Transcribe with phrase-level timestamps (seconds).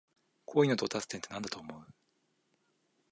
[0.45, 1.85] 恋の到達点ってなんだと思う？